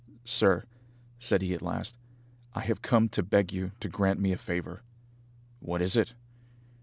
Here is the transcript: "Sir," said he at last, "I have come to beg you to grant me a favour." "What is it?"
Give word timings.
"Sir," 0.25 0.65
said 1.19 1.43
he 1.43 1.53
at 1.53 1.61
last, 1.61 1.95
"I 2.55 2.61
have 2.61 2.81
come 2.81 3.07
to 3.09 3.21
beg 3.21 3.53
you 3.53 3.71
to 3.81 3.87
grant 3.87 4.19
me 4.19 4.31
a 4.31 4.35
favour." 4.39 4.81
"What 5.59 5.79
is 5.79 5.95
it?" 5.95 6.15